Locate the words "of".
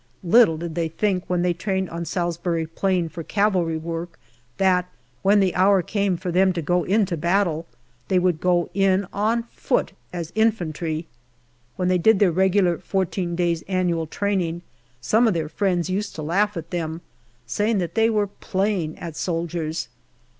15.27-15.35